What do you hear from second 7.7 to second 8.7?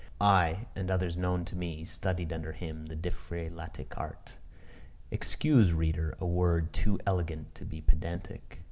pedantic.